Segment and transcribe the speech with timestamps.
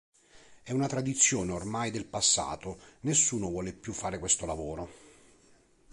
[0.63, 4.89] È una tradizione ormai del passato, nessuno vuole più fare questo lavoro.